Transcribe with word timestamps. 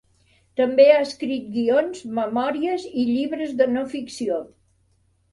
També 0.59 0.85
ha 0.93 1.01
escrit 1.07 1.43
guions, 1.57 1.99
memòries 2.19 2.85
i 3.01 3.03
llibres 3.09 3.53
de 3.61 3.67
no 3.75 3.83
ficció. 3.93 4.41